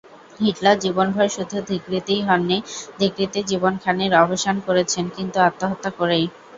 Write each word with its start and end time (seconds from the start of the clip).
Hitler 0.39 0.77
জীবনভর 0.79 1.27
শুধু 1.29 1.57
ধিক্কৃতই 1.67 2.21
হননি, 2.23 2.57
ধিক্কৃত 2.99 3.33
জীবনখানির 3.49 4.13
অবসান 4.23 4.55
করেছেন 4.67 5.05
কিন্তু 5.15 5.37
আত্মহত্যা 5.41 5.91
করেই। 5.99 6.25